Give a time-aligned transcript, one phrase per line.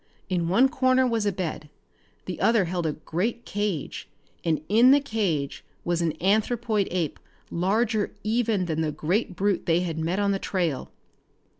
[0.29, 1.69] In one corner was a bed.
[2.25, 4.07] The other held a great cage
[4.43, 7.19] and in the cage was an anthropoid ape
[7.51, 10.89] larger even than the great brute they had met on the trail!